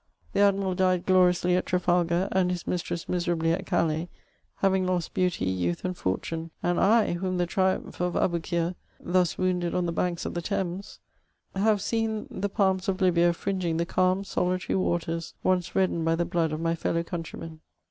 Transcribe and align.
The 0.33 0.39
Admnral 0.39 0.73
died 0.73 1.05
gloriomly 1.05 1.55
at 1.55 1.67
Tra£idg«z^ 1.67 2.27
and 2.31 2.49
his 2.49 2.65
mistress 2.65 3.07
miserably 3.07 3.51
at 3.53 3.67
Gahusy 3.67 4.07
haying 4.63 4.87
lost 4.87 5.13
beaaty, 5.13 5.45
youth, 5.45 5.85
and 5.85 5.95
fortone; 5.95 6.49
and 6.63 6.79
I, 6.79 7.13
whom 7.13 7.37
the 7.37 7.45
trinmph 7.45 7.99
of 7.99 8.13
Abookir 8.15 8.73
thus 8.99 9.35
wonnded 9.37 9.75
on 9.75 9.85
the 9.85 9.91
banks 9.91 10.25
of 10.25 10.33
the 10.33 10.41
Thames, 10.41 10.97
haye 11.55 11.77
seen 11.77 12.25
the 12.31 12.49
palans 12.49 12.89
of 12.89 12.99
Libya 12.99 13.31
fringing 13.31 13.77
the 13.77 13.85
calm 13.85 14.23
solitary 14.23 14.75
waters 14.75 15.35
onoe 15.45 15.75
reddened 15.75 16.03
by 16.03 16.15
the 16.15 16.25
blood 16.25 16.51
of 16.51 16.59
my 16.59 16.73
fellow 16.73 17.03
coantrymen. 17.03 17.59